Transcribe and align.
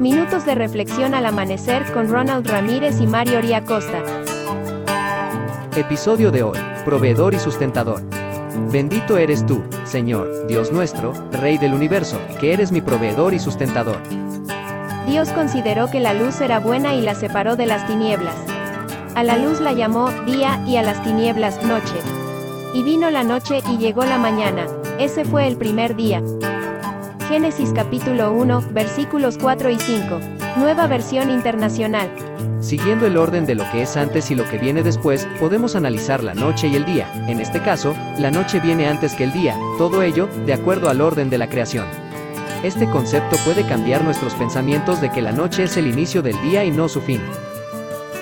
Minutos 0.00 0.46
de 0.46 0.54
reflexión 0.54 1.12
al 1.12 1.26
amanecer 1.26 1.84
con 1.92 2.08
Ronald 2.08 2.48
Ramírez 2.48 3.02
y 3.02 3.06
Mario 3.06 3.38
Costa. 3.66 4.02
Episodio 5.76 6.30
de 6.30 6.42
hoy. 6.42 6.58
Proveedor 6.86 7.34
y 7.34 7.38
sustentador. 7.38 8.00
Bendito 8.72 9.18
eres 9.18 9.44
tú, 9.44 9.62
Señor, 9.84 10.46
Dios 10.46 10.72
nuestro, 10.72 11.12
Rey 11.32 11.58
del 11.58 11.74
universo, 11.74 12.18
que 12.40 12.54
eres 12.54 12.72
mi 12.72 12.80
proveedor 12.80 13.34
y 13.34 13.38
sustentador. 13.38 13.98
Dios 15.06 15.28
consideró 15.32 15.90
que 15.90 16.00
la 16.00 16.14
luz 16.14 16.40
era 16.40 16.60
buena 16.60 16.94
y 16.94 17.02
la 17.02 17.14
separó 17.14 17.56
de 17.56 17.66
las 17.66 17.86
tinieblas. 17.86 18.36
A 19.14 19.22
la 19.22 19.36
luz 19.36 19.60
la 19.60 19.74
llamó 19.74 20.10
día 20.24 20.64
y 20.66 20.78
a 20.78 20.82
las 20.82 21.02
tinieblas 21.02 21.62
noche. 21.62 21.96
Y 22.72 22.82
vino 22.82 23.10
la 23.10 23.22
noche 23.22 23.60
y 23.70 23.76
llegó 23.76 24.06
la 24.06 24.16
mañana. 24.16 24.64
Ese 24.98 25.26
fue 25.26 25.46
el 25.46 25.58
primer 25.58 25.94
día. 25.94 26.22
Génesis 27.30 27.72
capítulo 27.72 28.32
1, 28.32 28.60
versículos 28.72 29.38
4 29.38 29.70
y 29.70 29.78
5. 29.78 30.18
Nueva 30.56 30.88
versión 30.88 31.30
internacional. 31.30 32.10
Siguiendo 32.58 33.06
el 33.06 33.16
orden 33.16 33.46
de 33.46 33.54
lo 33.54 33.62
que 33.70 33.82
es 33.82 33.96
antes 33.96 34.32
y 34.32 34.34
lo 34.34 34.42
que 34.48 34.58
viene 34.58 34.82
después, 34.82 35.28
podemos 35.38 35.76
analizar 35.76 36.24
la 36.24 36.34
noche 36.34 36.66
y 36.66 36.74
el 36.74 36.84
día. 36.84 37.08
En 37.28 37.38
este 37.38 37.62
caso, 37.62 37.94
la 38.18 38.32
noche 38.32 38.58
viene 38.58 38.88
antes 38.88 39.14
que 39.14 39.22
el 39.22 39.32
día, 39.32 39.56
todo 39.78 40.02
ello, 40.02 40.28
de 40.44 40.54
acuerdo 40.54 40.90
al 40.90 41.00
orden 41.00 41.30
de 41.30 41.38
la 41.38 41.48
creación. 41.48 41.86
Este 42.64 42.90
concepto 42.90 43.36
puede 43.44 43.64
cambiar 43.64 44.02
nuestros 44.02 44.34
pensamientos 44.34 45.00
de 45.00 45.12
que 45.12 45.22
la 45.22 45.30
noche 45.30 45.62
es 45.62 45.76
el 45.76 45.86
inicio 45.86 46.22
del 46.22 46.40
día 46.42 46.64
y 46.64 46.72
no 46.72 46.88
su 46.88 47.00
fin. 47.00 47.20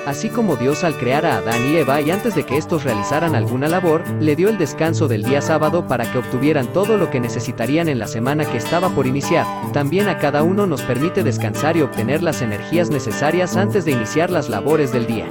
Así 0.08 0.30
como 0.30 0.56
Dios 0.56 0.84
al 0.84 0.96
crear 0.96 1.26
a 1.26 1.36
Adán 1.36 1.70
y 1.70 1.76
Eva 1.76 2.00
y 2.00 2.10
antes 2.10 2.34
de 2.34 2.46
que 2.46 2.56
estos 2.56 2.82
realizaran 2.82 3.34
alguna 3.34 3.68
labor, 3.68 4.02
le 4.20 4.36
dio 4.36 4.48
el 4.48 4.56
descanso 4.56 5.06
del 5.06 5.22
día 5.22 5.42
sábado 5.42 5.86
para 5.86 6.10
que 6.10 6.16
obtuvieran 6.16 6.72
todo 6.72 6.96
lo 6.96 7.10
que 7.10 7.20
necesitarían 7.20 7.90
en 7.90 7.98
la 7.98 8.06
semana 8.06 8.46
que 8.46 8.56
estaba 8.56 8.88
por 8.88 9.06
iniciar, 9.06 9.44
también 9.74 10.08
a 10.08 10.16
cada 10.16 10.42
uno 10.42 10.66
nos 10.66 10.80
permite 10.80 11.22
descansar 11.22 11.76
y 11.76 11.82
obtener 11.82 12.22
las 12.22 12.40
energías 12.40 12.88
necesarias 12.88 13.54
antes 13.58 13.84
de 13.84 13.90
iniciar 13.90 14.30
las 14.30 14.48
labores 14.48 14.94
del 14.94 15.06
día. 15.06 15.26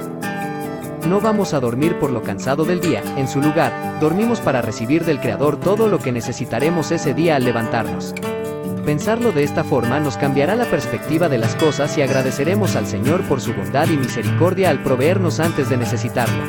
No 1.08 1.20
vamos 1.20 1.54
a 1.54 1.60
dormir 1.60 1.98
por 1.98 2.10
lo 2.10 2.22
cansado 2.22 2.64
del 2.64 2.78
día, 2.78 3.02
en 3.16 3.26
su 3.26 3.40
lugar, 3.42 3.98
dormimos 4.00 4.40
para 4.40 4.62
recibir 4.62 5.04
del 5.04 5.18
Creador 5.18 5.58
todo 5.58 5.88
lo 5.88 5.98
que 5.98 6.12
necesitaremos 6.12 6.92
ese 6.92 7.14
día 7.14 7.34
al 7.34 7.44
levantarnos. 7.44 8.14
Pensarlo 8.88 9.32
de 9.32 9.42
esta 9.42 9.64
forma 9.64 10.00
nos 10.00 10.16
cambiará 10.16 10.56
la 10.56 10.64
perspectiva 10.64 11.28
de 11.28 11.36
las 11.36 11.54
cosas 11.56 11.98
y 11.98 12.00
agradeceremos 12.00 12.74
al 12.74 12.86
Señor 12.86 13.20
por 13.24 13.42
su 13.42 13.52
bondad 13.52 13.86
y 13.90 13.98
misericordia 13.98 14.70
al 14.70 14.82
proveernos 14.82 15.40
antes 15.40 15.68
de 15.68 15.76
necesitarlo. 15.76 16.42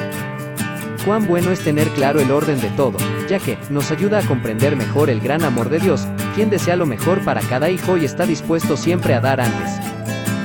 Cuán 1.03 1.27
bueno 1.27 1.51
es 1.51 1.59
tener 1.59 1.89
claro 1.89 2.21
el 2.21 2.31
orden 2.31 2.61
de 2.61 2.69
todo, 2.69 2.97
ya 3.27 3.39
que 3.39 3.57
nos 3.69 3.91
ayuda 3.91 4.19
a 4.19 4.25
comprender 4.25 4.77
mejor 4.77 5.09
el 5.09 5.19
gran 5.19 5.43
amor 5.43 5.67
de 5.67 5.79
Dios, 5.79 6.07
quien 6.33 6.49
desea 6.49 6.77
lo 6.77 6.85
mejor 6.85 7.25
para 7.25 7.41
cada 7.41 7.69
hijo 7.69 7.97
y 7.97 8.05
está 8.05 8.25
dispuesto 8.25 8.77
siempre 8.77 9.15
a 9.15 9.19
dar 9.19 9.41
antes. 9.41 9.73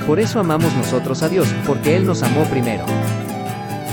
Por 0.04 0.18
eso 0.18 0.40
amamos 0.40 0.74
nosotros 0.74 1.22
a 1.22 1.28
Dios, 1.28 1.46
porque 1.64 1.94
Él 1.94 2.06
nos 2.06 2.24
amó 2.24 2.42
primero. 2.46 2.84